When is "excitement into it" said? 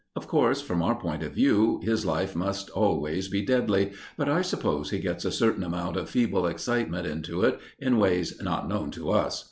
6.47-7.59